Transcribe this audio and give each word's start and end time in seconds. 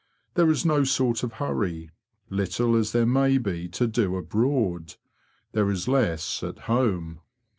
There 0.33 0.49
is 0.49 0.65
no 0.65 0.83
sort 0.83 1.21
of 1.21 1.33
hurry; 1.33 1.91
little 2.27 2.75
as 2.75 2.91
there 2.91 3.05
may 3.05 3.37
be 3.37 3.67
to 3.67 3.85
do 3.85 4.15
abroad, 4.15 4.95
there 5.51 5.69
is 5.69 5.87
less 5.87 6.41
at 6.41 6.61
home. 6.61 7.19